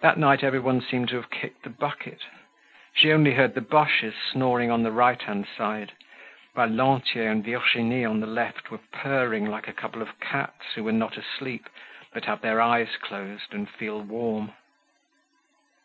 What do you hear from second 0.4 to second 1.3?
everyone seemed to have